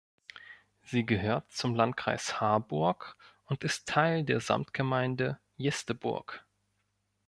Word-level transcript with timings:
Sie 0.81 1.05
gehört 1.05 1.51
zum 1.51 1.75
Landkreis 1.75 2.41
Harburg 2.41 3.15
und 3.45 3.63
ist 3.63 3.87
Teil 3.87 4.23
der 4.23 4.39
Samtgemeinde 4.39 5.39
Jesteburg. 5.57 6.43